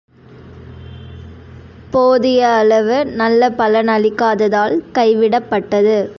போதிய 1.91 2.47
அளவு 2.47 3.05
நல்ல 3.05 3.49
பலனளிக்காததால் 3.49 4.81
கைவிடப்பட்டது. 4.91 6.09